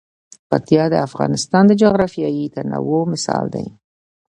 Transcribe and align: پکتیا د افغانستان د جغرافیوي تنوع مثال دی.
پکتیا 0.49 0.83
د 0.89 0.95
افغانستان 1.07 1.63
د 1.67 1.71
جغرافیوي 1.81 2.45
تنوع 2.55 3.03
مثال 3.13 3.45
دی. 3.55 3.67